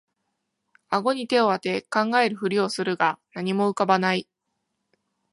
[0.89, 4.27] あごに手をあて考えるふりをするが何も浮かばない